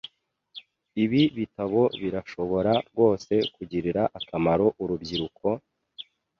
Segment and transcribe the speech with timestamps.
[1.03, 5.47] Ibi bitabo birashobora rwose kugirira akamaro urubyiruko?